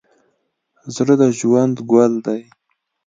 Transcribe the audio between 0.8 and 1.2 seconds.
زړه